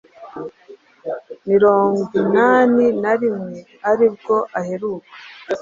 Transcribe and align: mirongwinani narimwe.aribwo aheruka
mirongwinani 1.47 2.85
narimwe.aribwo 3.01 4.35
aheruka 4.59 5.11